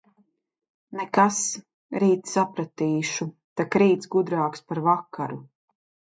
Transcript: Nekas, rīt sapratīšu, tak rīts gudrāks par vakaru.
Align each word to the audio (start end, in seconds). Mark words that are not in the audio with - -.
Nekas, 0.99 1.41
rīt 2.05 2.31
sapratīšu, 2.31 3.29
tak 3.63 3.79
rīts 3.83 4.13
gudrāks 4.17 4.67
par 4.73 4.85
vakaru. 4.91 5.41